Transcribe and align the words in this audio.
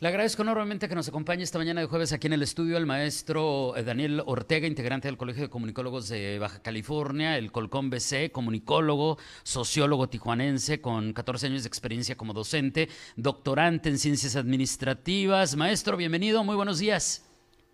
Le 0.00 0.08
agradezco 0.08 0.40
enormemente 0.40 0.88
que 0.88 0.94
nos 0.94 1.08
acompañe 1.08 1.42
esta 1.42 1.58
mañana 1.58 1.82
de 1.82 1.86
jueves 1.86 2.14
aquí 2.14 2.26
en 2.26 2.32
el 2.32 2.42
estudio 2.42 2.78
el 2.78 2.86
maestro 2.86 3.76
eh, 3.76 3.82
Daniel 3.82 4.22
Ortega, 4.24 4.66
integrante 4.66 5.08
del 5.08 5.18
Colegio 5.18 5.42
de 5.42 5.50
Comunicólogos 5.50 6.08
de 6.08 6.38
Baja 6.38 6.62
California, 6.62 7.36
el 7.36 7.52
Colcón 7.52 7.90
BC, 7.90 8.32
comunicólogo, 8.32 9.18
sociólogo 9.42 10.08
tijuanense 10.08 10.80
con 10.80 11.12
14 11.12 11.48
años 11.48 11.64
de 11.64 11.68
experiencia 11.68 12.16
como 12.16 12.32
docente, 12.32 12.88
doctorante 13.16 13.90
en 13.90 13.98
ciencias 13.98 14.36
administrativas. 14.36 15.54
Maestro, 15.54 15.98
bienvenido, 15.98 16.44
muy 16.44 16.56
buenos 16.56 16.78
días. 16.78 17.26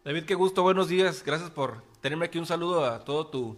David, 0.05 0.25
qué 0.25 0.35
gusto, 0.35 0.65
buenos 0.65 0.89
días. 0.89 1.23
Gracias 1.25 1.51
por 1.51 1.85
tenerme 2.01 2.25
aquí. 2.27 2.41
Un 2.41 2.47
saludo 2.47 2.87
a 2.87 3.05
todo 3.05 3.29
tu 3.29 3.57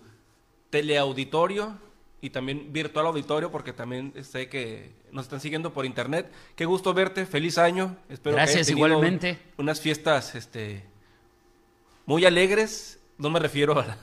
teleauditorio 0.69 1.88
y 2.21 2.31
también 2.31 2.73
virtual 2.73 3.07
auditorio, 3.07 3.51
porque 3.51 3.73
también 3.73 4.13
sé 4.25 4.49
que 4.49 4.91
nos 5.13 5.27
están 5.27 5.41
siguiendo 5.41 5.73
por 5.73 5.87
internet. 5.87 6.31
Qué 6.57 6.65
gusto 6.65 6.93
verte, 6.95 7.27
feliz 7.27 7.59
año. 7.59 7.97
Espero 8.09 8.37
Gracias, 8.37 8.67
que 8.67 8.73
igualmente. 8.73 9.39
unas 9.57 9.81
fiestas 9.81 10.35
este, 10.35 10.85
muy 12.07 12.25
alegres. 12.25 13.01
No 13.19 13.31
me 13.31 13.39
refiero 13.39 13.79
a, 13.79 13.97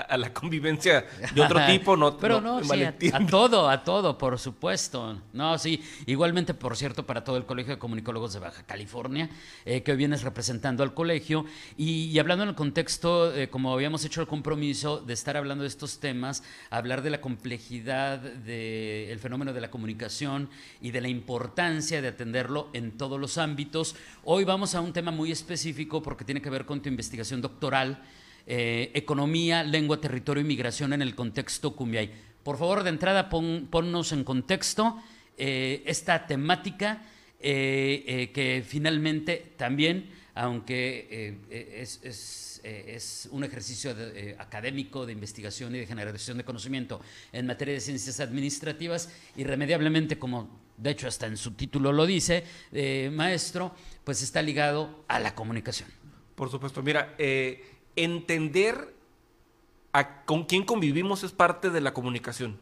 a 0.00 0.16
la 0.16 0.32
convivencia 0.32 1.06
de 1.34 1.40
otro 1.40 1.60
tipo, 1.66 1.96
no. 1.96 2.16
Pero 2.16 2.40
no, 2.40 2.62
sí, 2.62 2.82
a, 2.82 3.26
todo, 3.26 3.68
a 3.68 3.82
todo, 3.82 4.16
por 4.16 4.38
supuesto. 4.38 5.20
No, 5.32 5.58
sí. 5.58 5.82
Igualmente, 6.06 6.54
por 6.54 6.76
cierto, 6.76 7.04
para 7.06 7.24
todo 7.24 7.36
el 7.36 7.46
Colegio 7.46 7.74
de 7.74 7.78
Comunicólogos 7.78 8.32
de 8.32 8.40
Baja 8.40 8.62
California, 8.64 9.28
eh, 9.64 9.82
que 9.82 9.92
hoy 9.92 9.98
vienes 9.98 10.22
representando 10.22 10.82
al 10.82 10.94
colegio. 10.94 11.44
Y, 11.76 12.18
hablando 12.18 12.44
en 12.44 12.50
el 12.50 12.54
contexto, 12.54 13.34
eh, 13.34 13.48
como 13.48 13.72
habíamos 13.72 14.04
hecho 14.04 14.20
el 14.20 14.26
compromiso 14.26 14.98
de 15.00 15.14
estar 15.14 15.36
hablando 15.36 15.62
de 15.62 15.68
estos 15.68 15.98
temas, 15.98 16.42
hablar 16.70 17.02
de 17.02 17.10
la 17.10 17.20
complejidad 17.20 18.18
del 18.18 19.18
fenómeno 19.18 19.52
de 19.52 19.60
la 19.60 19.70
comunicación 19.70 20.48
y 20.80 20.90
de 20.90 21.00
la 21.00 21.08
importancia 21.08 22.00
de 22.00 22.08
atenderlo 22.08 22.68
en 22.72 22.96
todos 22.96 23.18
los 23.20 23.38
ámbitos. 23.38 23.96
Hoy 24.24 24.44
vamos 24.44 24.74
a 24.74 24.80
un 24.80 24.92
tema 24.92 25.10
muy 25.10 25.32
específico 25.32 26.02
porque 26.02 26.24
tiene 26.24 26.42
que 26.42 26.50
ver 26.50 26.64
con 26.64 26.80
tu 26.80 26.88
investigación 26.88 27.40
doctoral 27.40 28.02
eh, 28.50 28.92
economía, 28.94 29.62
lengua, 29.62 30.00
territorio 30.00 30.40
y 30.40 30.46
migración 30.46 30.94
en 30.94 31.02
el 31.02 31.14
contexto 31.14 31.76
Cumbiay. 31.76 32.10
Por 32.42 32.56
favor, 32.56 32.82
de 32.82 32.88
entrada, 32.88 33.28
ponnos 33.28 34.12
en 34.12 34.24
contexto 34.24 34.98
eh, 35.36 35.82
esta 35.84 36.26
temática 36.26 37.04
eh, 37.40 38.30
que 38.32 38.64
finalmente 38.66 39.52
también, 39.58 40.08
aunque 40.34 41.36
es, 41.50 43.28
un 43.30 43.44
ejercicio 43.44 43.94
académico 44.38 45.04
de 45.04 45.12
investigación 45.12 45.74
y 45.74 45.80
de 45.80 45.86
generación 45.86 46.38
de 46.38 46.44
conocimiento 46.44 47.02
en 47.32 47.46
materia 47.46 47.74
de 47.74 47.80
ciencias 47.80 48.18
administrativas, 48.18 49.10
irremediablemente, 49.36 50.18
como 50.18 50.58
de 50.78 50.90
hecho 50.92 51.06
hasta 51.06 51.26
en 51.26 51.36
su 51.36 51.50
título 51.50 51.92
lo 51.92 52.06
dice, 52.06 52.44
maestro, 53.12 53.74
pues 54.04 54.22
está 54.22 54.40
ligado 54.40 55.04
a 55.06 55.20
la 55.20 55.34
comunicación. 55.34 55.90
Por 56.34 56.50
supuesto, 56.50 56.82
mira, 56.82 57.14
entender 58.04 58.94
con 60.24 60.44
quién 60.44 60.64
convivimos 60.64 61.24
es 61.24 61.32
parte 61.32 61.70
de 61.70 61.80
la 61.80 61.92
comunicación. 61.92 62.58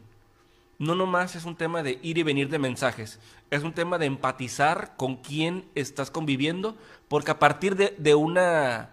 No 0.79 0.95
nomás 0.95 1.35
es 1.35 1.45
un 1.45 1.55
tema 1.55 1.81
de 1.81 1.99
ir 2.03 2.17
y 2.17 2.23
venir 2.23 2.49
de 2.49 2.59
mensajes, 2.59 3.19
es 3.49 3.63
un 3.63 3.73
tema 3.73 3.97
de 3.97 4.05
empatizar 4.05 4.95
con 4.95 5.17
quién 5.17 5.65
estás 5.73 6.11
conviviendo, 6.11 6.75
porque 7.07 7.31
a 7.31 7.39
partir 7.39 7.75
de, 7.75 8.15
una, 8.15 8.91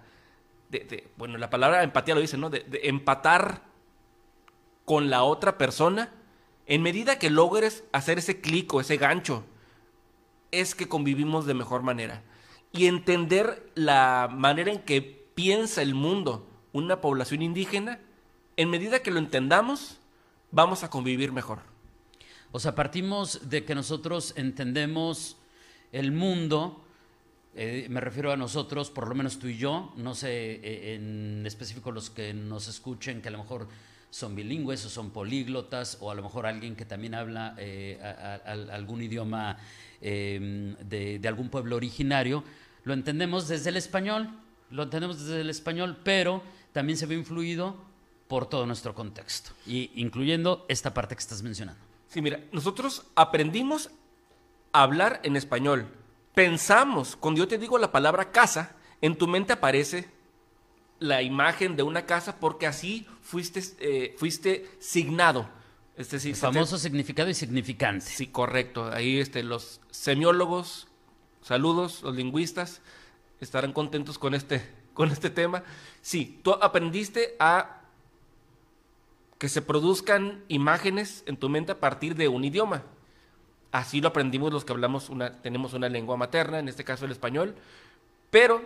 bueno, 1.16 1.36
la 1.36 1.50
palabra 1.50 1.82
empatía 1.82 2.14
lo 2.14 2.20
dice, 2.20 2.38
¿no? 2.38 2.48
De, 2.48 2.64
empatar 2.84 3.62
con 4.84 5.10
la 5.10 5.24
otra 5.24 5.58
persona, 5.58 6.10
en 6.66 6.82
medida 6.82 7.18
que 7.18 7.28
logres 7.28 7.84
hacer 7.92 8.18
ese 8.18 8.40
clic 8.40 8.72
o 8.72 8.80
ese 8.80 8.96
gancho, 8.96 9.44
es 10.50 10.74
que 10.74 10.88
convivimos 10.88 11.44
de 11.46 11.54
mejor 11.54 11.82
manera. 11.82 12.22
Y 12.72 12.86
entender 12.86 13.70
la 13.74 14.28
manera 14.32 14.72
en 14.72 14.80
que 14.80 15.23
piensa 15.34 15.82
el 15.82 15.94
mundo 15.94 16.46
una 16.72 17.00
población 17.00 17.42
indígena, 17.42 18.00
en 18.56 18.68
medida 18.68 19.00
que 19.00 19.12
lo 19.12 19.18
entendamos, 19.18 19.98
vamos 20.50 20.82
a 20.82 20.90
convivir 20.90 21.32
mejor. 21.32 21.60
O 22.50 22.60
sea, 22.60 22.74
partimos 22.74 23.48
de 23.48 23.64
que 23.64 23.74
nosotros 23.74 24.34
entendemos 24.36 25.36
el 25.92 26.12
mundo, 26.12 26.84
eh, 27.54 27.86
me 27.90 28.00
refiero 28.00 28.32
a 28.32 28.36
nosotros, 28.36 28.90
por 28.90 29.08
lo 29.08 29.14
menos 29.14 29.38
tú 29.38 29.46
y 29.46 29.56
yo, 29.56 29.92
no 29.96 30.14
sé 30.14 30.60
eh, 30.62 30.94
en 30.94 31.44
específico 31.46 31.92
los 31.92 32.10
que 32.10 32.34
nos 32.34 32.66
escuchen, 32.66 33.22
que 33.22 33.28
a 33.28 33.32
lo 33.32 33.38
mejor 33.38 33.68
son 34.10 34.34
bilingües 34.34 34.84
o 34.84 34.88
son 34.88 35.10
políglotas, 35.10 35.98
o 36.00 36.10
a 36.10 36.14
lo 36.14 36.22
mejor 36.22 36.46
alguien 36.46 36.74
que 36.76 36.84
también 36.84 37.14
habla 37.14 37.54
eh, 37.58 38.00
algún 38.44 39.02
idioma 39.02 39.58
de 40.00 41.20
algún 41.26 41.48
pueblo 41.48 41.76
originario, 41.76 42.44
lo 42.84 42.92
entendemos 42.94 43.48
desde 43.48 43.70
el 43.70 43.76
español, 43.76 44.28
lo 44.70 44.82
entendemos 44.82 45.20
desde 45.20 45.40
el 45.40 45.50
español, 45.50 45.98
pero 46.02 46.42
también 46.72 46.98
se 46.98 47.06
ve 47.06 47.14
influido 47.14 47.76
por 48.28 48.46
todo 48.46 48.66
nuestro 48.66 48.94
contexto, 48.94 49.52
y 49.66 49.90
incluyendo 49.94 50.64
esta 50.68 50.94
parte 50.94 51.14
que 51.14 51.20
estás 51.20 51.42
mencionando. 51.42 51.80
Sí, 52.08 52.22
mira, 52.22 52.40
nosotros 52.52 53.04
aprendimos 53.14 53.90
a 54.72 54.82
hablar 54.82 55.20
en 55.24 55.36
español. 55.36 55.88
Pensamos, 56.34 57.16
cuando 57.16 57.40
yo 57.40 57.48
te 57.48 57.58
digo 57.58 57.78
la 57.78 57.92
palabra 57.92 58.32
casa, 58.32 58.76
en 59.00 59.16
tu 59.16 59.26
mente 59.26 59.52
aparece 59.52 60.08
la 60.98 61.22
imagen 61.22 61.76
de 61.76 61.82
una 61.82 62.06
casa 62.06 62.40
porque 62.40 62.66
así 62.66 63.06
fuiste, 63.20 63.62
eh, 63.80 64.14
fuiste 64.16 64.70
signado. 64.78 65.48
Es 65.96 66.10
decir, 66.10 66.30
el 66.30 66.36
famoso 66.36 66.78
significado 66.78 67.30
y 67.30 67.34
significante. 67.34 68.06
Sí, 68.06 68.26
correcto. 68.26 68.90
Ahí 68.92 69.20
este, 69.20 69.42
los 69.42 69.80
semiólogos, 69.90 70.88
saludos, 71.40 72.02
los 72.02 72.16
lingüistas, 72.16 72.80
estarán 73.40 73.72
contentos 73.72 74.18
con 74.18 74.34
este, 74.34 74.68
con 74.94 75.10
este 75.10 75.30
tema. 75.30 75.62
Sí, 76.02 76.40
tú 76.42 76.52
aprendiste 76.52 77.36
a 77.38 77.80
que 79.38 79.48
se 79.48 79.62
produzcan 79.62 80.42
imágenes 80.48 81.22
en 81.26 81.36
tu 81.36 81.48
mente 81.48 81.72
a 81.72 81.80
partir 81.80 82.14
de 82.14 82.28
un 82.28 82.44
idioma. 82.44 82.82
Así 83.72 84.00
lo 84.00 84.08
aprendimos 84.08 84.52
los 84.52 84.64
que 84.64 84.72
hablamos 84.72 85.10
una, 85.10 85.42
tenemos 85.42 85.74
una 85.74 85.88
lengua 85.88 86.16
materna, 86.16 86.60
en 86.60 86.68
este 86.68 86.84
caso 86.84 87.04
el 87.04 87.10
español, 87.10 87.54
pero 88.30 88.62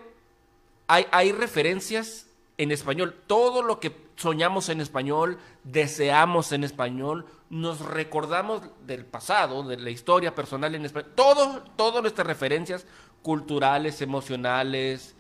hay, 0.87 1.07
hay 1.11 1.33
referencias 1.33 2.27
en 2.59 2.73
español. 2.73 3.17
Todo 3.27 3.63
lo 3.63 3.81
que 3.81 3.97
soñamos 4.17 4.69
en 4.69 4.81
español, 4.81 5.39
deseamos 5.65 6.53
en 6.53 6.65
español, 6.65 7.25
nos 7.51 7.81
recordamos 7.81 8.63
del 8.87 9.07
pasado, 9.07 9.63
de 9.63 9.79
la 9.79 9.91
historia 9.91 10.35
personal 10.35 10.75
en 10.75 10.85
español. 10.85 11.13
Todo, 11.15 11.63
todas 11.77 12.03
nuestras 12.03 12.27
referencias 12.27 12.85
culturales, 13.23 14.01
emocionales, 14.03 15.15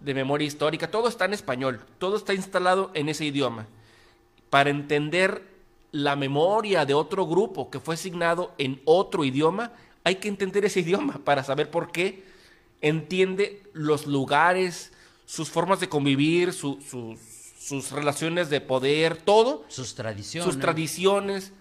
de 0.00 0.14
memoria 0.14 0.46
histórica, 0.46 0.90
todo 0.90 1.08
está 1.08 1.24
en 1.24 1.34
español, 1.34 1.80
todo 1.98 2.16
está 2.16 2.34
instalado 2.34 2.90
en 2.94 3.08
ese 3.08 3.24
idioma. 3.24 3.66
Para 4.50 4.70
entender 4.70 5.48
la 5.92 6.16
memoria 6.16 6.84
de 6.84 6.94
otro 6.94 7.26
grupo 7.26 7.70
que 7.70 7.80
fue 7.80 7.94
asignado 7.94 8.52
en 8.58 8.80
otro 8.84 9.24
idioma, 9.24 9.72
hay 10.04 10.16
que 10.16 10.28
entender 10.28 10.64
ese 10.64 10.80
idioma 10.86 11.20
para 11.24 11.44
saber 11.44 11.70
por 11.70 11.92
qué 11.92 12.24
entiende 12.80 13.62
los 13.72 14.06
lugares, 14.06 14.92
sus 15.24 15.48
formas 15.50 15.80
de 15.80 15.88
convivir, 15.88 16.52
sus 16.52 17.90
relaciones 17.92 18.50
de 18.50 18.60
poder, 18.60 19.16
todo. 19.16 19.64
Sus 19.68 19.94
tradiciones. 19.94 20.52
Sus 20.52 20.60
tradiciones. 20.60 21.52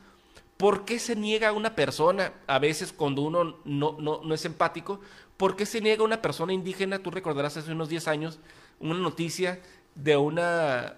¿Por 0.58 0.86
qué 0.86 1.00
se 1.00 1.16
niega 1.16 1.50
a 1.50 1.54
una 1.54 1.76
persona, 1.76 2.34
a 2.48 2.60
veces 2.60 2.94
cuando 2.94 3.24
uno 3.24 3.58
no, 3.66 3.98
no, 4.00 4.22
no 4.24 4.34
es 4.34 4.46
empático, 4.46 5.00
¿Por 5.42 5.56
qué 5.56 5.66
se 5.66 5.82
niega 5.82 6.04
una 6.04 6.22
persona 6.22 6.54
indígena? 6.54 7.00
Tú 7.00 7.10
recordarás 7.10 7.58
hace 7.58 7.72
unos 7.72 7.90
10 7.90 8.08
años 8.10 8.38
una 8.80 8.94
noticia 9.00 9.60
de 9.96 10.16
una, 10.16 10.98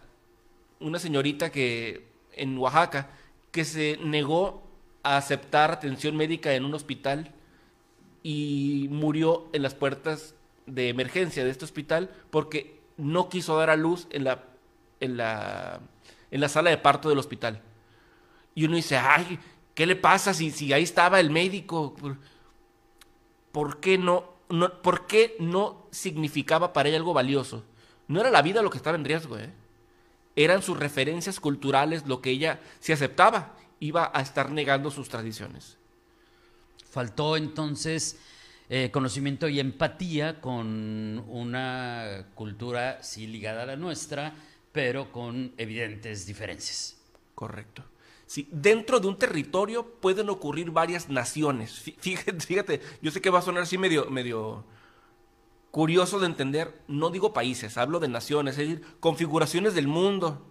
una 0.82 1.00
señorita 1.00 1.50
que 1.50 2.10
en 2.34 2.58
Oaxaca 2.58 3.10
que 3.52 3.64
se 3.64 3.98
negó 4.04 4.62
a 5.02 5.16
aceptar 5.16 5.72
atención 5.72 6.18
médica 6.18 6.54
en 6.56 6.66
un 6.66 6.74
hospital 6.74 7.34
y 8.22 8.90
murió 8.92 9.48
en 9.54 9.62
las 9.62 9.76
puertas 9.76 10.36
de 10.66 10.90
emergencia 10.90 11.46
de 11.46 11.50
este 11.50 11.64
hospital 11.64 12.12
porque 12.30 12.82
no 12.98 13.30
quiso 13.30 13.56
dar 13.56 13.70
a 13.70 13.78
luz 13.78 14.08
en 14.10 14.26
la, 14.26 14.44
en 15.00 15.16
la, 15.16 15.80
en 16.32 16.42
la 16.42 16.50
sala 16.50 16.70
de 16.70 16.78
parto 16.80 17.08
del 17.08 17.20
hospital. 17.20 17.62
Y 18.56 18.66
uno 18.66 18.76
dice, 18.76 18.98
ay, 18.98 19.40
¿qué 19.74 19.86
le 19.86 19.96
pasa 19.96 20.34
si, 20.34 20.52
si 20.52 20.74
ahí 20.74 20.84
estaba 20.84 21.22
el 21.22 21.30
médico? 21.30 21.96
¿Por 23.54 23.80
qué 23.80 23.98
no 23.98 24.33
¿por 24.82 25.08
qué 25.08 25.36
no 25.40 25.88
significaba 25.92 26.74
para 26.74 26.90
ella 26.90 26.98
algo 26.98 27.14
valioso? 27.14 27.64
No 28.08 28.20
era 28.20 28.32
la 28.32 28.42
vida 28.42 28.62
lo 28.62 28.70
que 28.70 28.78
estaba 28.78 28.98
en 28.98 29.06
riesgo, 29.06 29.38
¿eh? 29.38 29.52
eran 30.36 30.62
sus 30.62 30.78
referencias 30.78 31.40
culturales 31.40 32.08
lo 32.08 32.22
que 32.22 32.32
ella, 32.32 32.60
si 32.80 32.92
aceptaba, 32.92 33.56
iba 33.80 34.12
a 34.14 34.22
estar 34.22 34.52
negando 34.52 34.92
sus 34.92 35.10
tradiciones. 35.10 35.78
Faltó 36.90 37.38
entonces 37.38 38.20
eh, 38.70 38.90
conocimiento 38.92 39.48
y 39.48 39.60
empatía 39.60 40.40
con 40.42 41.24
una 41.28 42.28
cultura 42.36 43.02
sí 43.04 43.28
ligada 43.28 43.64
a 43.64 43.68
la 43.68 43.76
nuestra, 43.76 44.34
pero 44.72 45.12
con 45.12 45.54
evidentes 45.58 46.26
diferencias. 46.26 46.98
Correcto. 47.36 47.84
Sí, 48.26 48.48
dentro 48.52 49.00
de 49.00 49.08
un 49.08 49.18
territorio 49.18 49.86
pueden 49.86 50.30
ocurrir 50.30 50.72
varias 50.72 51.10
naciones. 51.10 51.84
Fíjate, 52.00 52.82
yo 53.02 53.12
sé 53.12 53.22
que 53.22 53.30
va 53.30 53.40
a 53.40 53.44
sonar 53.44 53.64
así 53.64 53.78
medio, 53.78 54.10
medio 54.10 54.66
curioso 55.72 56.20
de 56.20 56.28
entender. 56.28 56.82
No 56.88 57.10
digo 57.10 57.34
países, 57.34 57.78
hablo 57.78 58.00
de 58.00 58.08
naciones, 58.08 58.58
es 58.58 58.70
decir, 58.70 58.86
configuraciones 59.00 59.74
del 59.74 59.88
mundo. 59.88 60.46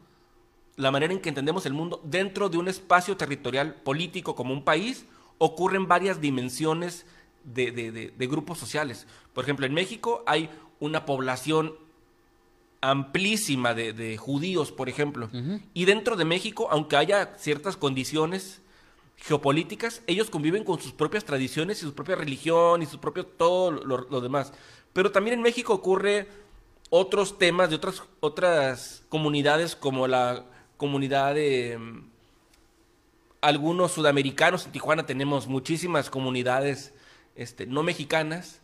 La 0.76 0.90
manera 0.90 1.12
en 1.12 1.20
que 1.20 1.28
entendemos 1.28 1.66
el 1.66 1.74
mundo 1.74 2.00
dentro 2.04 2.48
de 2.48 2.58
un 2.58 2.68
espacio 2.68 3.16
territorial 3.16 3.74
político 3.74 4.34
como 4.34 4.52
un 4.52 4.64
país 4.64 5.06
ocurren 5.38 5.86
varias 5.86 6.20
dimensiones 6.20 7.06
de, 7.44 8.12
grupos 8.28 8.58
sociales. 8.58 9.06
Por 9.32 9.44
ejemplo, 9.44 9.66
en 9.66 9.74
México 9.74 10.22
hay 10.26 10.50
una 10.80 11.06
población 11.06 11.74
amplísima 12.82 13.74
de, 13.74 14.16
judíos, 14.18 14.72
por 14.72 14.88
ejemplo. 14.90 15.30
Y 15.72 15.86
dentro 15.86 16.16
de 16.16 16.26
México, 16.26 16.68
aunque 16.70 16.96
haya 16.96 17.34
ciertas 17.38 17.76
condiciones 17.78 18.60
geopolíticas, 19.16 20.02
ellos 20.08 20.30
conviven 20.30 20.64
con 20.64 20.80
sus 20.80 20.92
propias 20.92 21.24
tradiciones 21.24 21.78
y 21.78 21.86
su 21.86 21.94
propia 21.94 22.16
religión 22.16 22.82
y 22.82 22.86
su 22.86 22.98
propio 22.98 23.24
todo 23.24 23.70
lo, 23.70 24.20
demás. 24.20 24.52
Pero 24.92 25.12
también 25.12 25.34
en 25.34 25.42
México 25.42 25.72
ocurre 25.72 26.26
otros 26.90 27.38
temas 27.38 27.70
de 27.70 27.76
otras, 27.76 28.02
otras 28.20 29.04
comunidades 29.08 29.76
como 29.76 30.08
la 30.08 30.44
comunidad 30.76 31.36
de 31.36 31.78
mm, 31.78 32.10
algunos 33.42 33.92
sudamericanos. 33.92 34.66
En 34.66 34.72
Tijuana 34.72 35.06
tenemos 35.06 35.46
muchísimas 35.46 36.10
comunidades 36.10 36.92
este, 37.36 37.64
no 37.66 37.84
mexicanas. 37.84 38.60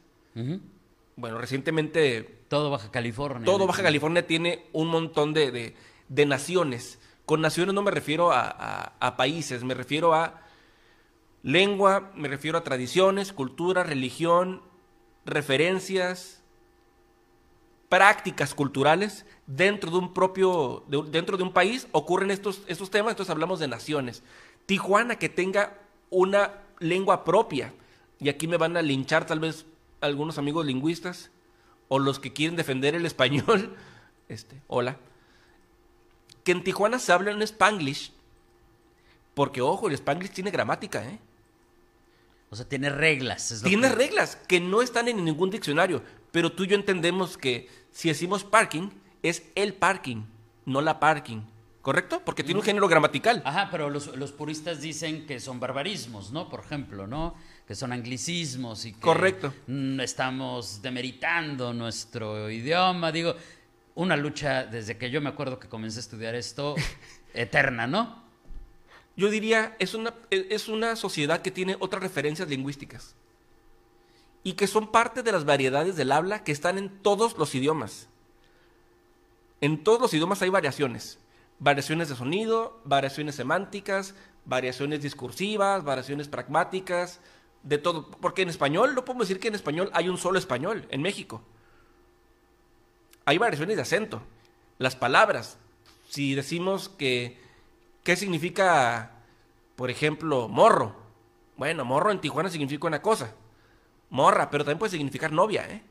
Bueno, 1.18 1.38
recientemente... 1.38 2.44
Todo 2.46 2.70
Baja 2.70 2.92
California. 2.92 3.44
Todo 3.44 3.66
Baja 3.66 3.82
California 3.82 4.24
tiene 4.24 4.66
un 4.72 4.86
montón 4.86 5.34
de, 5.34 5.74
de, 6.08 6.26
naciones. 6.26 7.00
Con 7.26 7.40
naciones 7.40 7.74
no 7.74 7.82
me 7.82 7.90
refiero 7.90 8.30
a, 8.32 9.14
países, 9.16 9.64
me 9.64 9.74
refiero 9.74 10.14
a 10.14 10.40
lengua, 11.42 12.12
me 12.14 12.28
refiero 12.28 12.56
a 12.56 12.62
tradiciones, 12.62 13.32
cultura, 13.32 13.82
religión, 13.82 14.62
referencias, 15.26 16.40
prácticas 17.88 18.54
culturales 18.54 19.26
dentro 19.48 19.90
de 19.90 19.98
un 19.98 20.14
propio, 20.14 20.84
dentro 21.10 21.36
de 21.36 21.42
un 21.42 21.52
país 21.52 21.88
ocurren 21.90 22.30
estos, 22.30 22.62
estos 22.68 22.90
temas, 22.90 23.10
entonces 23.10 23.32
hablamos 23.32 23.58
de 23.58 23.66
naciones. 23.66 24.22
Tijuana 24.66 25.16
que 25.16 25.28
tenga 25.28 25.78
una 26.10 26.52
lengua 26.78 27.24
propia, 27.24 27.74
y 28.20 28.28
aquí 28.28 28.46
me 28.46 28.56
van 28.56 28.76
a 28.76 28.82
linchar 28.82 29.26
tal 29.26 29.40
vez 29.40 29.66
algunos 30.00 30.38
amigos 30.38 30.66
lingüistas 30.66 31.30
o 31.88 31.98
los 31.98 32.18
que 32.18 32.32
quieren 32.32 32.56
defender 32.56 32.94
el 32.94 33.06
español, 33.06 33.76
este, 34.28 34.60
hola, 34.66 34.98
que 36.44 36.52
en 36.52 36.64
Tijuana 36.64 36.98
se 36.98 37.12
habla 37.12 37.30
en 37.30 37.42
spanglish, 37.42 38.12
porque 39.34 39.60
ojo, 39.60 39.88
el 39.88 39.94
spanglish 39.94 40.32
tiene 40.32 40.50
gramática, 40.50 41.04
¿eh? 41.04 41.18
O 42.50 42.56
sea, 42.56 42.66
tiene 42.66 42.88
reglas. 42.88 43.60
tiene 43.62 43.90
reglas 43.90 44.36
que 44.36 44.58
no 44.58 44.80
están 44.80 45.08
en 45.08 45.22
ningún 45.22 45.50
diccionario, 45.50 46.02
pero 46.32 46.50
tú 46.52 46.64
y 46.64 46.68
yo 46.68 46.76
entendemos 46.76 47.36
que 47.36 47.68
si 47.92 48.08
decimos 48.08 48.44
parking, 48.44 48.88
es 49.22 49.42
el 49.54 49.74
parking, 49.74 50.24
no 50.64 50.80
la 50.80 50.98
parking. 50.98 51.42
¿Correcto? 51.88 52.20
Porque 52.22 52.44
tiene 52.44 52.60
un 52.60 52.64
género 52.66 52.86
gramatical. 52.86 53.40
Ajá, 53.46 53.68
pero 53.70 53.88
los, 53.88 54.14
los 54.16 54.32
puristas 54.32 54.82
dicen 54.82 55.24
que 55.24 55.40
son 55.40 55.58
barbarismos, 55.58 56.32
¿no? 56.32 56.48
Por 56.50 56.60
ejemplo, 56.60 57.06
¿no? 57.06 57.34
que 57.68 57.74
son 57.74 57.92
anglicismos 57.92 58.86
y 58.86 58.94
que 58.94 59.00
Correcto. 59.00 59.52
estamos 60.00 60.80
demeritando 60.80 61.74
nuestro 61.74 62.50
idioma. 62.50 63.12
Digo, 63.12 63.34
una 63.94 64.16
lucha 64.16 64.64
desde 64.64 64.96
que 64.96 65.10
yo 65.10 65.20
me 65.20 65.28
acuerdo 65.28 65.58
que 65.58 65.68
comencé 65.68 65.98
a 65.98 66.00
estudiar 66.00 66.34
esto, 66.34 66.76
eterna, 67.34 67.86
¿no? 67.86 68.22
Yo 69.16 69.28
diría, 69.28 69.76
es 69.78 69.92
una, 69.92 70.14
es 70.30 70.68
una 70.68 70.96
sociedad 70.96 71.42
que 71.42 71.50
tiene 71.50 71.76
otras 71.78 72.02
referencias 72.02 72.48
lingüísticas 72.48 73.16
y 74.42 74.54
que 74.54 74.66
son 74.66 74.90
parte 74.90 75.22
de 75.22 75.32
las 75.32 75.44
variedades 75.44 75.96
del 75.96 76.12
habla 76.12 76.44
que 76.44 76.52
están 76.52 76.78
en 76.78 76.88
todos 77.02 77.36
los 77.36 77.54
idiomas. 77.54 78.08
En 79.60 79.84
todos 79.84 80.00
los 80.00 80.14
idiomas 80.14 80.40
hay 80.40 80.48
variaciones. 80.48 81.18
Variaciones 81.58 82.08
de 82.08 82.16
sonido, 82.16 82.80
variaciones 82.84 83.34
semánticas, 83.34 84.14
variaciones 84.44 85.02
discursivas, 85.02 85.84
variaciones 85.84 86.28
pragmáticas, 86.28 87.20
de 87.62 87.78
todo. 87.78 88.10
Porque 88.10 88.42
en 88.42 88.48
español, 88.48 88.94
no 88.94 89.04
podemos 89.04 89.28
decir 89.28 89.40
que 89.40 89.48
en 89.48 89.54
español 89.54 89.90
hay 89.92 90.08
un 90.08 90.18
solo 90.18 90.38
español, 90.38 90.86
en 90.90 91.02
México. 91.02 91.42
Hay 93.24 93.38
variaciones 93.38 93.76
de 93.76 93.82
acento. 93.82 94.22
Las 94.78 94.96
palabras, 94.96 95.58
si 96.08 96.34
decimos 96.34 96.88
que, 96.88 97.38
¿qué 98.04 98.16
significa, 98.16 99.12
por 99.76 99.90
ejemplo, 99.90 100.48
morro? 100.48 100.96
Bueno, 101.56 101.84
morro 101.84 102.10
en 102.10 102.20
Tijuana 102.20 102.48
significa 102.48 102.86
una 102.86 103.02
cosa. 103.02 103.34
Morra, 104.10 104.48
pero 104.48 104.64
también 104.64 104.78
puede 104.78 104.92
significar 104.92 105.32
novia, 105.32 105.68
¿eh? 105.68 105.82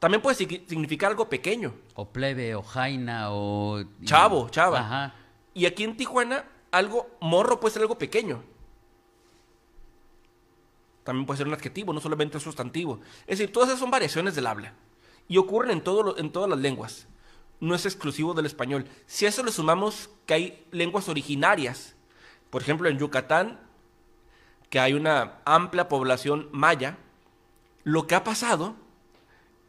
También 0.00 0.20
puede 0.22 0.34
significar 0.34 1.10
algo 1.10 1.28
pequeño. 1.28 1.74
O 1.94 2.08
plebe, 2.08 2.56
o 2.56 2.62
jaina, 2.62 3.28
o... 3.30 3.84
Chavo, 4.02 4.48
chava. 4.48 4.80
Ajá. 4.80 5.14
Y 5.54 5.66
aquí 5.66 5.84
en 5.84 5.96
Tijuana, 5.96 6.44
algo, 6.72 7.16
morro 7.20 7.60
puede 7.60 7.74
ser 7.74 7.82
algo 7.82 7.96
pequeño 7.98 8.42
también 11.10 11.26
puede 11.26 11.38
ser 11.38 11.48
un 11.48 11.54
adjetivo, 11.54 11.92
no 11.92 12.00
solamente 12.00 12.36
un 12.36 12.40
sustantivo. 12.40 13.00
Es 13.26 13.38
decir, 13.38 13.52
todas 13.52 13.68
esas 13.68 13.80
son 13.80 13.90
variaciones 13.90 14.34
del 14.34 14.46
habla 14.46 14.74
y 15.26 15.38
ocurren 15.38 15.72
en, 15.72 15.80
todo, 15.82 16.16
en 16.18 16.30
todas 16.30 16.48
las 16.48 16.60
lenguas. 16.60 17.08
No 17.58 17.74
es 17.74 17.84
exclusivo 17.84 18.32
del 18.32 18.46
español. 18.46 18.86
Si 19.06 19.26
a 19.26 19.28
eso 19.28 19.42
le 19.42 19.52
sumamos 19.52 20.10
que 20.24 20.34
hay 20.34 20.66
lenguas 20.70 21.08
originarias, 21.08 21.96
por 22.48 22.62
ejemplo 22.62 22.88
en 22.88 22.98
Yucatán, 22.98 23.58
que 24.68 24.78
hay 24.78 24.92
una 24.92 25.40
amplia 25.44 25.88
población 25.88 26.48
maya, 26.52 26.98
lo 27.82 28.06
que 28.06 28.14
ha 28.14 28.22
pasado 28.22 28.76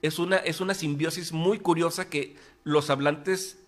es 0.01 0.19
una, 0.19 0.37
es 0.37 0.61
una 0.61 0.73
simbiosis 0.73 1.31
muy 1.31 1.59
curiosa 1.59 2.09
que 2.09 2.35
los 2.63 2.89
hablantes 2.89 3.59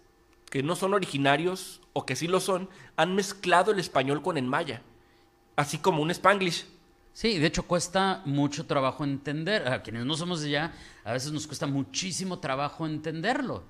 que 0.50 0.64
no 0.64 0.76
son 0.76 0.94
originarios 0.94 1.82
o 1.94 2.06
que 2.06 2.16
sí 2.16 2.28
lo 2.28 2.40
son, 2.40 2.70
han 2.96 3.16
mezclado 3.16 3.72
el 3.72 3.80
español 3.80 4.22
con 4.22 4.38
el 4.38 4.46
maya, 4.46 4.82
así 5.56 5.78
como 5.78 6.02
un 6.02 6.12
spanglish. 6.12 6.66
Sí, 7.14 7.38
de 7.38 7.48
hecho 7.48 7.64
cuesta 7.64 8.24
mucho 8.26 8.66
trabajo 8.66 9.04
entender. 9.04 9.68
A 9.68 9.84
quienes 9.84 10.06
no 10.06 10.16
somos 10.16 10.42
de 10.42 10.50
allá, 10.50 10.74
a 11.04 11.14
veces 11.14 11.32
nos 11.32 11.46
cuesta 11.46 11.68
muchísimo 11.68 12.40
trabajo 12.40 12.88
entenderlo. 12.88 13.64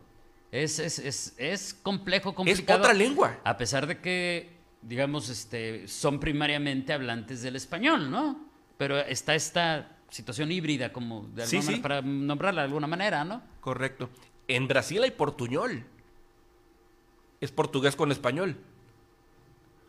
Es, 0.51 0.79
es, 0.79 0.99
es, 0.99 1.33
es 1.37 1.73
complejo, 1.73 2.33
complicado. 2.33 2.79
Es 2.79 2.85
otra 2.85 2.93
lengua. 2.93 3.39
A 3.43 3.57
pesar 3.57 3.85
de 3.85 3.99
que, 3.99 4.49
digamos, 4.81 5.27
este, 5.29 5.87
son 5.89 6.19
primariamente 6.19 6.93
hablantes 6.93 7.41
del 7.41 7.57
español, 7.57 8.09
¿no? 8.09 8.39
Pero 8.77 8.99
está 8.99 9.35
esta 9.35 9.92
situación 10.13 10.51
híbrida, 10.51 10.93
como 10.93 11.27
de 11.33 11.43
alguna 11.43 11.63
manera, 11.63 11.81
para 11.81 12.01
nombrarla 12.01 12.61
de 12.61 12.65
alguna 12.67 12.87
manera, 12.87 13.23
¿no? 13.23 13.41
Correcto. 13.59 14.09
En 14.47 14.67
Brasil 14.67 15.01
hay 15.03 15.11
portuñol. 15.11 15.83
Es 17.41 17.51
portugués 17.51 17.95
con 17.95 18.11
español. 18.11 18.57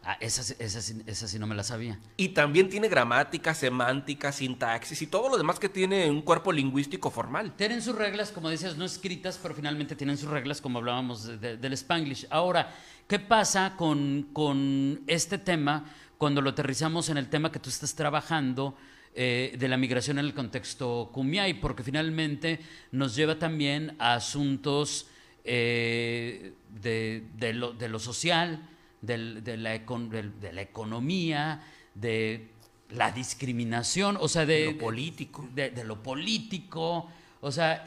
Ah, 0.07 0.19
esa, 0.21 0.55
esa, 0.59 1.29
sí 1.29 1.39
no 1.39 1.47
me 1.47 1.55
la 1.55 1.63
sabía. 1.63 1.99
Y 2.17 2.31
también 2.31 2.69
tiene 2.69 2.89
gramática, 2.89 3.55
semántica, 3.55 4.33
sintaxis 4.33 5.01
y 5.01 5.07
todo 5.07 5.31
lo 5.31 5.39
demás 5.39 5.59
que 5.59 5.71
tiene 5.71 6.11
un 6.11 6.21
cuerpo 6.21 6.53
lingüístico 6.53 7.11
formal. 7.11 7.55
Tienen 7.57 7.81
sus 7.81 7.95
reglas, 7.95 8.31
como 8.31 8.51
decías, 8.51 8.77
no 8.77 8.85
escritas, 8.85 9.39
pero 9.43 9.55
finalmente 9.55 9.97
tienen 9.97 10.19
sus 10.19 10.29
reglas, 10.29 10.61
como 10.61 10.79
hablábamos 10.79 11.41
del 11.41 11.73
Spanglish. 11.73 12.27
Ahora, 12.29 12.75
¿qué 13.09 13.19
pasa 13.19 13.77
con, 13.79 14.29
con, 14.35 15.03
este 15.07 15.39
tema 15.39 15.87
cuando 16.19 16.43
lo 16.43 16.51
aterrizamos 16.51 17.09
en 17.09 17.17
el 17.17 17.29
tema 17.29 17.51
que 17.51 17.59
tú 17.59 17.71
estás 17.71 17.95
trabajando? 17.95 18.77
Eh, 19.17 19.55
de 19.57 19.69
la 19.69 19.77
migración 19.77 20.19
en 20.19 20.25
el 20.25 20.35
contexto 20.35 21.11
Kumiai, 21.13 21.61
porque 21.61 21.85
finalmente 21.85 22.59
nos 22.91 23.15
lleva 23.15 23.39
también 23.39 23.95
a 24.01 24.15
asuntos 24.15 25.07
eh, 25.45 26.55
de, 26.69 27.23
de, 27.37 27.53
lo, 27.53 27.73
de 27.75 27.89
lo 27.89 28.01
social, 28.01 28.69
de, 29.03 29.19
la, 29.19 29.41
de, 29.41 30.53
la, 30.53 30.63
economía, 30.63 31.63
de 31.95 32.49
la 32.91 33.13
discriminación, 33.13 34.19
o 34.21 34.27
sea, 34.27 34.47
de 34.47 34.73
lo 34.73 34.79
político. 34.79 35.49
De, 35.55 35.85
lo 35.85 36.03
político. 36.03 37.09
O 37.41 37.53
sea, 37.53 37.87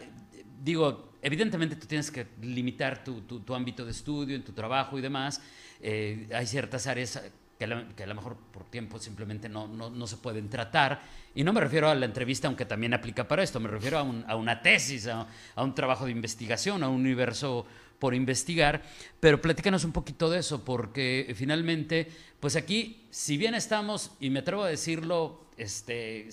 digo, 0.64 1.12
evidentemente 1.22 1.76
tú 1.76 1.88
tienes 1.88 2.10
que 2.10 2.28
limitar 2.42 3.04
tu, 3.04 3.20
tu, 3.22 3.54
ámbito 3.54 3.84
de 3.84 3.92
estudio, 3.92 4.34
en 4.34 4.46
tu 4.46 4.54
trabajo 4.54 4.98
y 4.98 5.02
demás. 5.02 5.42
Eh, 5.82 6.30
hay 6.34 6.48
ciertas 6.48 6.88
áreas 6.88 7.22
que 7.58 7.66
a, 7.66 8.08
lo 8.08 8.16
mejor 8.16 8.38
por 8.54 8.66
tiempo 8.66 9.00
simplemente 9.00 9.50
no, 9.50 9.68
no, 9.68 9.90
no, 9.90 10.08
se 10.08 10.18
pueden 10.18 10.50
tratar. 10.50 11.02
Y 11.34 11.44
no 11.44 11.54
me 11.54 11.62
refiero 11.62 11.90
a 11.90 11.96
la 11.96 12.06
entrevista, 12.06 12.48
aunque 12.48 12.66
también 12.66 12.94
aplica 12.94 13.28
para 13.28 13.44
esto, 13.44 13.60
me 13.60 13.68
refiero 13.68 13.98
a, 13.98 14.02
a 14.02 14.36
una 14.36 14.62
tesis, 14.62 15.08
a, 15.08 15.28
a, 15.56 15.64
un 15.64 15.74
trabajo 15.74 16.06
de 16.06 16.12
investigación, 16.12 16.84
a 16.84 16.90
un 16.90 17.02
universo 17.02 17.66
por 17.98 18.14
investigar, 18.14 18.84
pero 19.20 19.42
platícanos 19.42 19.84
un 19.84 19.92
poquito 19.92 20.30
de 20.30 20.40
eso, 20.40 20.64
porque 20.64 21.34
finalmente, 21.36 22.08
pues 22.40 22.56
aquí, 22.56 23.08
si 23.10 23.38
bien 23.38 23.56
estamos, 23.56 24.12
y 24.20 24.30
me 24.30 24.40
atrevo 24.40 24.64
a 24.64 24.70
decirlo, 24.70 25.48
este, 25.58 26.30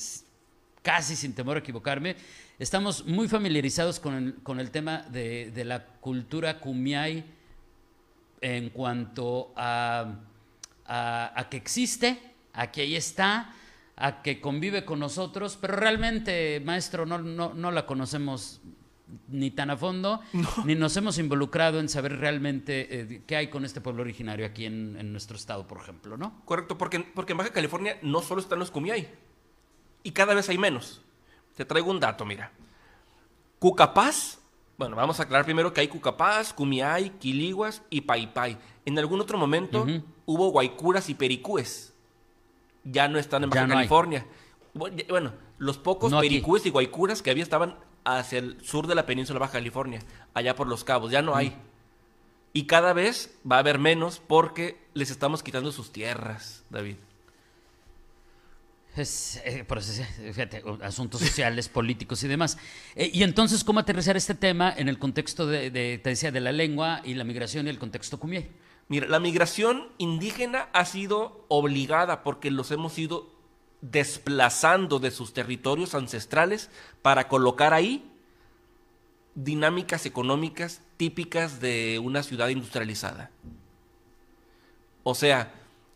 casi 0.82 1.16
sin 1.16 1.32
temor 1.32 1.56
a 1.56 1.60
equivocarme, 1.60 2.16
estamos 2.58 3.06
muy 3.06 3.28
familiarizados 3.28 3.98
con 3.98 4.14
el, 4.14 4.34
con 4.42 4.60
el 4.60 4.70
tema 4.70 5.06
de, 5.10 5.50
de 5.52 5.64
la 5.64 5.86
cultura 5.86 6.60
kumiai 6.60 7.24
en 8.42 8.68
cuanto 8.68 9.54
a, 9.56 10.16
a, 10.86 11.32
a 11.34 11.48
que 11.48 11.56
existe, 11.56 12.20
a 12.52 12.70
que 12.70 12.82
ahí 12.82 12.96
está, 12.96 13.54
a 13.96 14.22
que 14.22 14.40
convive 14.40 14.84
con 14.84 14.98
nosotros, 14.98 15.58
pero 15.60 15.76
realmente, 15.76 16.60
maestro, 16.64 17.06
no, 17.06 17.18
no, 17.18 17.54
no 17.54 17.70
la 17.70 17.86
conocemos 17.86 18.60
ni 19.28 19.50
tan 19.50 19.70
a 19.70 19.76
fondo, 19.76 20.20
ni 20.64 20.74
nos 20.74 20.96
hemos 20.96 21.18
involucrado 21.18 21.78
en 21.78 21.88
saber 21.88 22.18
realmente 22.18 23.00
eh, 23.00 23.22
qué 23.26 23.36
hay 23.36 23.48
con 23.48 23.64
este 23.64 23.80
pueblo 23.80 24.02
originario 24.02 24.46
aquí 24.46 24.64
en, 24.64 24.96
en 24.98 25.12
nuestro 25.12 25.36
estado, 25.36 25.66
por 25.66 25.78
ejemplo, 25.78 26.16
¿no? 26.16 26.40
Correcto, 26.44 26.76
porque, 26.76 27.00
porque 27.00 27.32
en 27.32 27.38
Baja 27.38 27.50
California 27.50 27.98
no 28.02 28.22
solo 28.22 28.40
están 28.40 28.58
los 28.58 28.70
Kumiai, 28.70 29.08
y 30.02 30.10
cada 30.10 30.34
vez 30.34 30.48
hay 30.48 30.58
menos. 30.58 31.00
Te 31.56 31.64
traigo 31.64 31.90
un 31.90 31.98
dato, 31.98 32.24
mira. 32.24 32.52
Cucapaz, 33.58 34.38
bueno, 34.76 34.96
vamos 34.96 35.18
a 35.18 35.22
aclarar 35.22 35.44
primero 35.44 35.72
que 35.72 35.80
hay 35.80 35.88
Cucapaz, 35.88 36.52
Kumiai, 36.52 37.18
Quiliguas 37.18 37.82
y 37.88 38.02
Paipai. 38.02 38.58
En 38.84 38.98
algún 38.98 39.20
otro 39.20 39.38
momento 39.38 39.86
hubo 40.26 40.50
Guaycuras 40.50 41.08
y 41.08 41.14
Pericúes. 41.14 41.92
Ya 42.84 43.08
no 43.08 43.18
están 43.18 43.44
en 43.44 43.50
Baja 43.50 43.66
no. 43.66 43.74
California. 43.74 44.26
Bueno, 44.74 45.32
los 45.58 45.78
pocos 45.78 46.10
No 46.10 46.18
aquí. 46.18 46.28
Pericúes 46.28 46.66
y 46.66 46.70
Guaycuras 46.70 47.22
que 47.22 47.30
había 47.30 47.42
estaban 47.42 47.76
hacia 48.04 48.38
el 48.38 48.62
sur 48.64 48.86
de 48.86 48.94
la 48.94 49.06
península 49.06 49.38
Baja 49.38 49.54
California, 49.54 50.00
allá 50.34 50.54
por 50.54 50.66
los 50.66 50.84
cabos, 50.84 51.10
ya 51.10 51.22
no 51.22 51.34
hay. 51.34 51.56
Y 52.52 52.66
cada 52.66 52.92
vez 52.92 53.36
va 53.50 53.56
a 53.56 53.58
haber 53.60 53.78
menos 53.78 54.20
porque 54.24 54.78
les 54.94 55.10
estamos 55.10 55.42
quitando 55.42 55.72
sus 55.72 55.90
tierras, 55.90 56.64
David. 56.70 56.96
Es, 58.96 59.42
eh, 59.44 59.64
por 59.64 59.78
eso, 59.78 60.02
eh, 60.02 60.32
fíjate, 60.32 60.62
asuntos 60.82 61.20
sociales, 61.20 61.68
políticos 61.70 62.22
y 62.22 62.28
demás. 62.28 62.58
Eh, 62.94 63.10
y 63.12 63.24
entonces, 63.24 63.64
¿cómo 63.64 63.80
aterrizar 63.80 64.16
este 64.16 64.36
tema 64.36 64.72
en 64.76 64.88
el 64.88 65.00
contexto 65.00 65.48
de, 65.48 65.70
de, 65.70 65.98
te 65.98 66.10
decía, 66.10 66.30
de 66.30 66.40
la 66.40 66.52
lengua 66.52 67.00
y 67.04 67.14
la 67.14 67.24
migración 67.24 67.66
y 67.66 67.70
el 67.70 67.78
contexto 67.80 68.20
cumié? 68.20 68.50
Mira, 68.88 69.06
la 69.08 69.20
migración 69.20 69.88
indígena 69.98 70.68
ha 70.72 70.84
sido 70.84 71.44
obligada 71.48 72.22
porque 72.22 72.50
los 72.50 72.70
hemos 72.70 72.98
ido 72.98 73.30
desplazando 73.80 74.98
de 74.98 75.10
sus 75.10 75.32
territorios 75.32 75.94
ancestrales 75.94 76.70
para 77.02 77.28
colocar 77.28 77.74
ahí 77.74 78.10
dinámicas 79.34 80.06
económicas 80.06 80.80
típicas 80.96 81.60
de 81.60 82.00
una 82.02 82.22
ciudad 82.22 82.48
industrializada. 82.48 83.30
O 85.02 85.14
sea, 85.14 85.52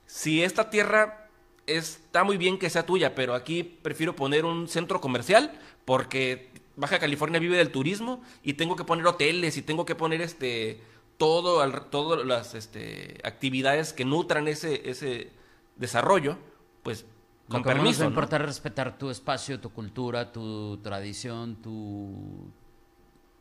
si 0.07 0.43
esta 0.43 0.71
tierra 0.71 1.29
está 1.67 2.25
muy 2.25 2.37
bien 2.37 2.59
que 2.59 2.71
sea 2.71 2.87
tuya, 2.87 3.15
pero 3.15 3.35
aquí 3.35 3.63
prefiero 3.63 4.17
poner 4.17 4.45
un 4.45 4.69
centro 4.69 5.01
comercial 5.01 5.59
porque 5.85 6.51
Baja 6.77 6.99
California 6.99 7.41
vive 7.41 7.57
del 7.57 7.71
turismo 7.71 8.23
y 8.43 8.55
tengo 8.55 8.77
que 8.77 8.85
poner 8.85 9.07
hoteles 9.07 9.57
y 9.57 9.63
tengo 9.63 9.85
que 9.85 9.95
poner 9.95 10.21
este 10.21 10.81
todo 11.19 11.61
al- 11.61 11.91
todas 11.91 12.25
las 12.25 12.55
este, 12.55 13.19
actividades 13.25 13.93
que 13.93 14.05
nutran 14.07 14.49
ese 14.49 14.89
ese 14.89 15.31
desarrollo, 15.77 16.39
pues 16.83 17.05
con 17.49 17.63
menos 17.63 17.75
permiso. 17.75 18.03
¿no? 18.05 18.09
importar 18.11 18.41
es 18.43 18.47
respetar 18.49 18.97
tu 18.99 19.11
espacio, 19.11 19.61
tu 19.61 19.71
cultura, 19.71 20.33
tu 20.33 20.79
tradición, 20.79 21.57
tu. 21.57 22.51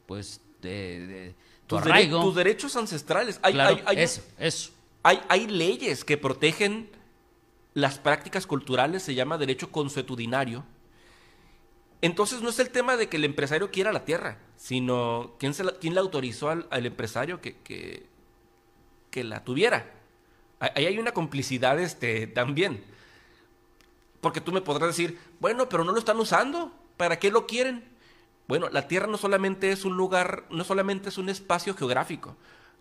Pues, 0.06 0.42
de, 0.62 1.08
de- 1.08 1.36
tu 1.68 1.76
tus, 1.76 1.86
dere- 1.86 1.92
tus 2.22 2.36
derechos 2.36 2.76
ancestrales. 2.76 3.40
Hay, 3.44 3.54
claro, 3.54 3.76
hay- 3.76 3.84
hay- 3.98 4.04
eso, 4.04 4.22
eso. 4.38 4.72
Hay, 5.04 5.20
hay 5.30 5.48
leyes 5.48 6.04
que 6.04 6.18
protegen 6.18 6.90
las 7.74 8.00
prácticas 8.00 8.48
culturales, 8.48 9.04
se 9.04 9.14
llama 9.16 9.38
derecho 9.38 9.72
consuetudinario. 9.72 10.66
Entonces 12.02 12.42
no 12.42 12.50
es 12.50 12.60
el 12.60 12.70
tema 12.70 12.96
de 12.96 13.10
que 13.10 13.18
el 13.18 13.26
empresario 13.26 13.72
quiera 13.72 13.92
la 13.92 14.06
tierra, 14.06 14.38
sino 14.56 15.36
quién, 15.40 15.54
se 15.54 15.64
la, 15.64 15.72
quién 15.74 15.94
le 15.96 16.00
autorizó 16.00 16.50
al, 16.50 16.68
al 16.70 16.86
empresario 16.86 17.42
que, 17.42 17.58
que, 17.58 18.06
que 19.10 19.24
la 19.24 19.44
tuviera. 19.44 19.94
Ahí 20.60 20.86
hay 20.86 21.00
una 21.00 21.12
complicidad 21.14 21.80
este, 21.80 22.28
también. 22.28 22.84
Porque 24.22 24.42
tú 24.42 24.52
me 24.52 24.62
podrás 24.62 24.90
decir, 24.90 25.20
bueno, 25.40 25.70
pero 25.70 25.84
no 25.84 25.92
lo 25.92 26.00
están 26.00 26.20
usando, 26.20 26.72
¿para 26.98 27.18
qué 27.20 27.32
lo 27.32 27.46
quieren? 27.48 27.84
Bueno, 28.48 28.70
la 28.70 28.88
tierra 28.88 29.08
no 29.08 29.18
solamente 29.18 29.72
es 29.72 29.86
un 29.86 29.98
lugar, 29.98 30.46
no 30.50 30.64
solamente 30.64 31.10
es 31.10 31.18
un 31.18 31.30
espacio 31.30 31.76
geográfico, 31.76 32.36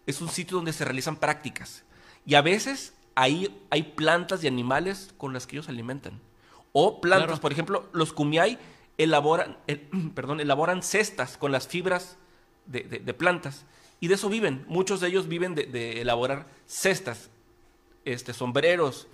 es 0.07 0.21
un 0.21 0.29
sitio 0.29 0.57
donde 0.57 0.73
se 0.73 0.85
realizan 0.85 1.17
prácticas. 1.17 1.85
Y 2.25 2.35
a 2.35 2.43
veces 2.43 2.95
ahí 3.15 3.55
hay 3.71 3.83
plantas 3.83 4.43
y 4.45 4.47
animales 4.47 5.13
con 5.19 5.33
las 5.33 5.47
que 5.47 5.57
ellos 5.57 5.67
se 5.67 5.73
alimentan. 5.73 6.21
O 6.73 7.01
plantas, 7.01 7.27
Claro. 7.27 7.41
por 7.41 7.53
ejemplo, 7.53 7.89
los 7.93 8.13
kumiai 8.13 8.59
elaboran, 8.99 9.57
eh, 9.67 9.89
perdón, 10.15 10.41
elaboran 10.41 10.83
cestas 10.83 11.37
con 11.37 11.53
las 11.53 11.69
fibras 11.69 12.17
de, 12.67 12.83
de- 12.83 13.15
plantas. 13.15 13.65
Y 14.01 14.09
de 14.09 14.15
eso 14.15 14.29
viven. 14.29 14.65
Muchos 14.69 15.01
de 15.01 15.09
ellos 15.09 15.27
viven 15.29 15.55
de, 15.55 15.65
de 15.65 16.01
elaborar 16.03 16.47
cestas, 16.67 17.31
este, 18.05 18.33
sombreros, 18.35 19.07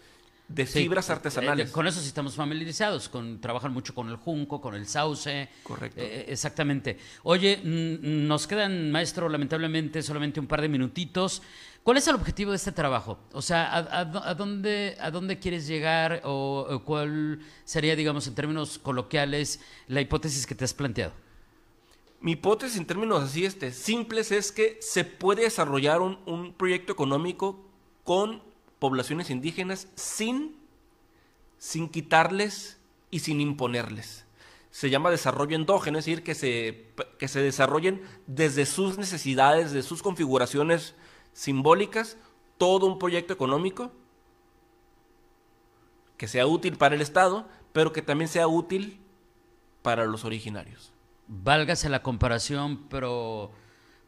de 0.55 0.67
Sí, 0.67 0.81
fibras 0.81 1.09
eh, 1.09 1.13
artesanales. 1.13 1.71
con 1.71 1.87
eso 1.87 2.01
sí 2.01 2.07
estamos 2.09 2.35
familiarizados, 2.35 3.09
con, 3.09 3.41
trabajan 3.41 3.73
mucho 3.73 3.95
con 3.95 4.09
el 4.09 4.17
junco, 4.17 4.61
con 4.61 4.75
el 4.75 4.87
sauce. 4.87 5.49
Correcto. 5.63 6.01
Eh, 6.01 6.27
exactamente. 6.29 6.99
Oye, 7.23 7.57
mm, 7.59 8.27
nos 8.27 8.47
quedan, 8.47 8.91
maestro, 8.91 9.29
lamentablemente 9.29 10.03
solamente 10.03 10.41
un 10.41 10.47
par 10.47 10.61
de 10.61 10.69
minutitos. 10.69 11.43
¿Cuál 11.83 11.97
es 11.97 12.07
el 12.07 12.15
objetivo 12.15 12.51
de 12.53 12.59
este 12.59 12.71
trabajo? 12.71 13.19
O 13.33 13.43
sea, 13.43 13.65
¿a, 13.73 14.01
a 14.01 14.05
dó- 14.05 14.23
a 14.25 14.35
dónde, 14.35 14.97
¿a 15.01 15.11
dónde 15.11 15.39
quieres 15.41 15.67
llegar 15.67 16.21
o, 16.25 16.67
o 16.71 16.85
cuál 16.85 17.41
sería, 17.65 17.97
digamos, 17.97 18.27
en 18.29 18.35
términos 18.37 18.79
coloquiales, 18.79 19.61
la 19.89 20.01
hipótesis 20.01 20.47
que 20.47 20.55
te 20.55 20.65
has 20.65 20.75
planteado? 20.75 21.13
Mi 22.21 22.33
hipótesis 22.33 22.77
en 22.79 22.87
términos 22.87 23.21
así 23.25 23.45
este, 23.45 23.73
simples 23.73 24.31
es 24.31 24.53
que 24.53 24.79
se 24.81 25.05
puede 25.05 25.43
desarrollar 25.43 26.01
un, 26.03 26.21
un 26.25 26.53
proyecto 26.53 26.93
económico 26.93 27.69
con 28.05 28.41
poblaciones 28.83 29.31
indígenas 29.31 29.87
sin, 29.95 30.57
sin 31.57 31.89
quitarles 31.89 32.81
y 33.13 33.21
sin 33.21 33.41
imponerles. 33.41 34.27
Se 34.73 34.91
llama 34.91 35.13
desarrollo 35.13 35.55
endógeno, 35.55 36.01
es 36.01 36.05
decir, 36.05 36.25
que 36.25 36.35
se, 36.35 36.89
que 37.17 37.29
se 37.29 37.41
desarrollen 37.41 38.03
desde 38.27 38.67
sus 38.67 38.99
necesidades, 38.99 39.71
de 39.71 39.85
sus 39.85 40.03
configuraciones 40.03 40.97
simbólicas, 41.33 42.17
todo 42.59 42.87
un 42.87 42.99
proyecto 42.99 43.33
económico 43.33 43.93
que 46.17 46.27
sea 46.27 46.49
útil 46.49 46.77
para 46.77 46.97
el 46.97 47.03
Estado, 47.03 47.47
pero 47.73 47.93
que 47.93 48.03
también 48.03 48.27
sea 48.27 48.49
útil 48.49 49.01
para 49.83 50.07
los 50.07 50.25
originarios. 50.25 50.93
Válgase 51.29 51.89
la 51.89 52.03
comparación, 52.03 52.89
pero 52.89 53.53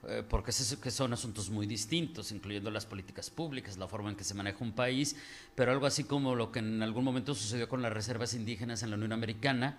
eh, 0.08 0.22
porque 0.28 0.52
sé 0.52 0.78
que 0.80 0.90
son 0.90 1.12
asuntos 1.12 1.50
muy 1.50 1.66
distintos, 1.66 2.32
incluyendo 2.32 2.70
las 2.70 2.86
políticas 2.86 3.30
públicas, 3.30 3.76
la 3.76 3.88
forma 3.88 4.10
en 4.10 4.16
que 4.16 4.24
se 4.24 4.34
maneja 4.34 4.58
un 4.60 4.72
país, 4.72 5.16
pero 5.54 5.72
algo 5.72 5.86
así 5.86 6.04
como 6.04 6.34
lo 6.34 6.50
que 6.52 6.58
en 6.60 6.82
algún 6.82 7.04
momento 7.04 7.34
sucedió 7.34 7.68
con 7.68 7.82
las 7.82 7.92
reservas 7.92 8.34
indígenas 8.34 8.82
en 8.82 8.90
la 8.90 8.96
Unión 8.96 9.12
Americana. 9.12 9.78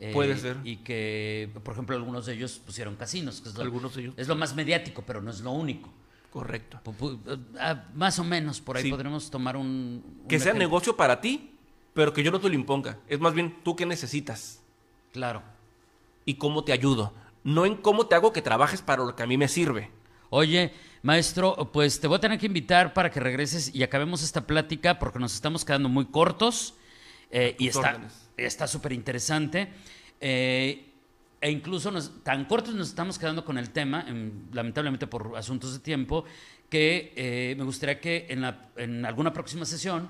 eh, 0.00 0.12
Puede 0.12 0.36
ser. 0.36 0.56
Y 0.64 0.76
que, 0.78 1.50
por 1.62 1.74
ejemplo, 1.74 1.94
algunos 1.96 2.26
de 2.26 2.34
ellos 2.34 2.58
pusieron 2.64 2.96
casinos, 2.96 3.40
que 3.40 3.48
es 3.50 3.54
lo, 3.54 3.62
Algunos 3.62 3.94
de 3.94 4.02
ellos. 4.02 4.14
es 4.16 4.26
lo 4.28 4.34
más 4.36 4.54
mediático, 4.54 5.02
pero 5.06 5.20
no 5.22 5.30
es 5.30 5.40
lo 5.40 5.52
único. 5.52 5.92
Correcto. 6.30 6.80
Pu- 6.84 7.18
ah, 7.60 7.84
más 7.94 8.18
o 8.18 8.24
menos, 8.24 8.60
por 8.60 8.76
ahí 8.76 8.84
Sí. 8.84 8.90
podremos 8.90 9.30
tomar 9.30 9.56
un... 9.56 9.66
un 10.22 10.28
Que 10.28 10.38
sea 10.38 10.52
ejemplo. 10.52 10.66
negocio 10.66 10.96
para 10.96 11.20
ti, 11.20 11.50
pero 11.94 12.12
que 12.12 12.22
yo 12.22 12.30
no 12.30 12.40
te 12.40 12.48
lo 12.48 12.54
imponga. 12.54 12.98
Es 13.06 13.20
más 13.20 13.34
bien 13.34 13.54
tú 13.62 13.76
qué 13.76 13.84
necesitas 13.86 14.60
Claro. 15.12 15.42
y 16.24 16.34
cómo 16.34 16.64
te 16.64 16.72
ayudo. 16.72 17.12
No 17.44 17.66
en 17.66 17.76
cómo 17.76 18.06
te 18.06 18.14
hago 18.14 18.32
que 18.32 18.42
trabajes 18.42 18.82
para 18.82 19.04
lo 19.04 19.14
que 19.16 19.22
a 19.22 19.26
mí 19.26 19.36
me 19.36 19.48
sirve. 19.48 19.90
Oye, 20.30 20.72
maestro, 21.02 21.70
pues 21.72 22.00
te 22.00 22.06
voy 22.06 22.16
a 22.16 22.20
tener 22.20 22.38
que 22.38 22.46
invitar 22.46 22.94
para 22.94 23.10
que 23.10 23.20
regreses 23.20 23.74
y 23.74 23.82
acabemos 23.82 24.22
esta 24.22 24.46
plática 24.46 24.98
porque 24.98 25.18
nos 25.18 25.34
estamos 25.34 25.64
quedando 25.64 25.88
muy 25.88 26.06
cortos 26.06 26.74
eh, 27.30 27.56
y 27.58 27.68
órdenes. 27.76 28.30
está 28.36 28.66
súper 28.66 28.92
interesante. 28.92 29.72
Eh, 30.20 30.88
e 31.40 31.50
incluso 31.50 31.90
nos- 31.90 32.22
tan 32.22 32.44
cortos 32.44 32.74
nos 32.74 32.88
estamos 32.88 33.18
quedando 33.18 33.44
con 33.44 33.58
el 33.58 33.70
tema, 33.70 34.04
em, 34.06 34.44
lamentablemente 34.52 35.08
por 35.08 35.36
asuntos 35.36 35.72
de 35.72 35.80
tiempo, 35.80 36.24
que 36.70 37.12
eh, 37.16 37.54
me 37.58 37.64
gustaría 37.64 37.98
que 38.00 38.26
en, 38.30 38.42
la- 38.42 38.68
en 38.76 39.04
alguna 39.04 39.32
próxima 39.32 39.64
sesión 39.64 40.08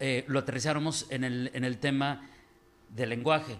eh, 0.00 0.24
lo 0.26 0.40
aterrizáramos 0.40 1.06
en 1.10 1.22
el, 1.24 1.50
en 1.54 1.62
el 1.64 1.78
tema 1.78 2.28
del 2.90 3.10
lenguaje, 3.10 3.56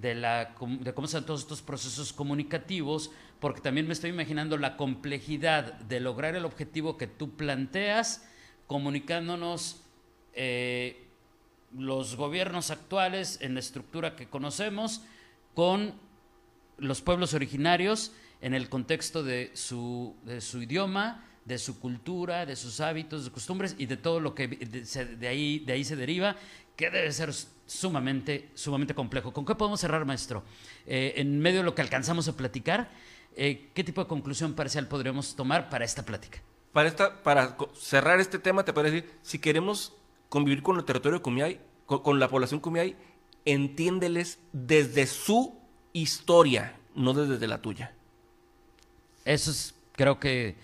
de, 0.00 0.14
la, 0.14 0.54
de 0.80 0.94
cómo 0.94 1.08
dan 1.08 1.26
todos 1.26 1.40
estos 1.42 1.62
procesos 1.62 2.12
comunicativos, 2.12 3.10
porque 3.40 3.60
también 3.60 3.86
me 3.86 3.92
estoy 3.92 4.10
imaginando 4.10 4.56
la 4.56 4.76
complejidad 4.76 5.74
de 5.80 6.00
lograr 6.00 6.36
el 6.36 6.44
objetivo 6.44 6.96
que 6.96 7.06
tú 7.06 7.36
planteas, 7.36 8.28
comunicándonos 8.66 9.82
eh, 10.34 11.08
los 11.76 12.16
gobiernos 12.16 12.70
actuales 12.70 13.38
en 13.40 13.54
la 13.54 13.60
estructura 13.60 14.14
que 14.16 14.28
conocemos 14.28 15.02
con 15.54 15.94
los 16.78 17.00
pueblos 17.00 17.34
originarios 17.34 18.12
en 18.40 18.54
el 18.54 18.68
contexto 18.68 19.24
de 19.24 19.50
su, 19.54 20.14
de 20.24 20.40
su 20.40 20.62
idioma, 20.62 21.24
de 21.44 21.58
su 21.58 21.80
cultura, 21.80 22.46
de 22.46 22.56
sus 22.56 22.80
hábitos, 22.80 23.24
de 23.24 23.30
costumbres 23.30 23.74
y 23.78 23.86
de 23.86 23.96
todo 23.96 24.20
lo 24.20 24.34
que 24.34 24.46
de 24.48 25.28
ahí, 25.28 25.60
de 25.60 25.72
ahí 25.72 25.82
se 25.82 25.96
deriva, 25.96 26.36
que 26.78 26.90
debe 26.90 27.12
ser 27.12 27.34
sumamente, 27.66 28.50
sumamente 28.54 28.94
complejo. 28.94 29.32
¿Con 29.32 29.44
qué 29.44 29.56
podemos 29.56 29.80
cerrar, 29.80 30.06
maestro? 30.06 30.44
Eh, 30.86 31.14
en 31.16 31.40
medio 31.40 31.58
de 31.58 31.64
lo 31.64 31.74
que 31.74 31.82
alcanzamos 31.82 32.28
a 32.28 32.36
platicar, 32.36 32.88
eh, 33.34 33.68
¿qué 33.74 33.82
tipo 33.82 34.00
de 34.00 34.06
conclusión 34.06 34.54
parcial 34.54 34.86
podríamos 34.86 35.34
tomar 35.34 35.70
para 35.70 35.84
esta 35.84 36.04
plática? 36.04 36.40
Para, 36.72 36.88
esta, 36.88 37.20
para 37.24 37.56
cerrar 37.74 38.20
este 38.20 38.38
tema, 38.38 38.64
te 38.64 38.72
puedo 38.72 38.88
decir, 38.88 39.10
si 39.22 39.40
queremos 39.40 39.92
convivir 40.28 40.62
con 40.62 40.78
el 40.78 40.84
territorio 40.84 41.18
de 41.18 41.22
Cumiay, 41.22 41.60
con, 41.84 42.00
con 42.04 42.20
la 42.20 42.28
población 42.28 42.60
Cumiay, 42.60 42.94
entiéndeles 43.44 44.38
desde 44.52 45.06
su 45.06 45.58
historia, 45.92 46.78
no 46.94 47.12
desde 47.12 47.48
la 47.48 47.60
tuya. 47.60 47.92
Eso 49.24 49.50
es, 49.50 49.74
creo 49.96 50.20
que, 50.20 50.54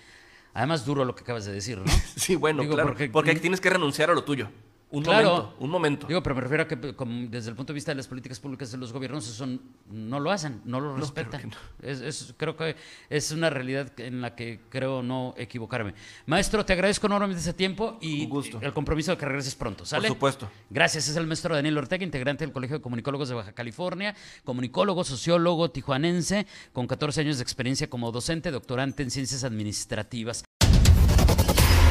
además 0.52 0.87
duro 0.87 1.04
lo 1.04 1.16
que 1.16 1.25
acabas 1.25 1.44
de 1.44 1.52
decir, 1.52 1.78
¿no? 1.78 1.92
sí, 2.16 2.37
bueno, 2.37 2.62
claro, 2.68 2.85
porque, 2.85 3.09
porque 3.09 3.35
tienes 3.35 3.61
que 3.61 3.71
renunciar 3.71 4.11
a 4.11 4.14
lo 4.14 4.23
tuyo. 4.23 4.49
Un 4.94 5.02
momento, 5.02 5.56
un 5.58 5.70
momento. 5.70 6.06
Digo, 6.06 6.22
pero 6.22 6.34
me 6.36 6.40
refiero 6.40 6.62
a 6.62 6.68
que 6.68 6.76
desde 6.76 7.50
el 7.50 7.56
punto 7.56 7.72
de 7.72 7.74
vista 7.74 7.90
de 7.90 7.96
las 7.96 8.06
políticas 8.06 8.38
públicas 8.38 8.70
de 8.70 8.78
los 8.78 8.92
gobiernos 8.92 9.28
eso 9.28 9.46
no 9.90 10.20
lo 10.20 10.30
hacen, 10.30 10.62
no 10.64 10.80
lo 10.80 10.96
respetan. 10.96 11.52
Es, 11.82 12.32
creo 12.36 12.56
que 12.56 12.76
es 13.10 13.30
una 13.32 13.50
realidad 13.50 13.92
en 13.98 14.20
la 14.20 14.36
que 14.36 14.60
creo 14.68 15.02
no 15.02 15.34
equivocarme. 15.36 15.94
Maestro, 16.26 16.64
te 16.64 16.72
agradezco 16.72 17.06
enormemente 17.08 17.40
ese 17.40 17.54
tiempo 17.54 17.98
y 18.00 18.28
el 18.60 18.72
compromiso 18.72 19.10
de 19.10 19.18
que 19.18 19.26
regreses 19.26 19.54
pronto, 19.54 19.84
¿sale? 19.84 20.08
Por 20.08 20.16
supuesto. 20.16 20.50
Gracias, 20.70 21.08
es 21.08 21.16
el 21.16 21.26
maestro 21.26 21.54
Daniel 21.54 21.76
Ortega, 21.76 22.04
integrante 22.04 22.44
del 22.44 22.52
Colegio 22.52 22.78
de 22.78 22.82
Comunicólogos 22.82 23.28
de 23.28 23.34
Baja 23.34 23.52
California, 23.52 24.14
comunicólogo, 24.44 25.02
sociólogo 25.02 25.70
tijuanense, 25.70 26.46
con 26.72 26.86
14 26.86 27.22
años 27.22 27.38
de 27.38 27.42
experiencia 27.42 27.90
como 27.90 28.12
docente, 28.12 28.50
doctorante 28.50 29.02
en 29.02 29.10
ciencias 29.10 29.42
administrativas. 29.44 30.44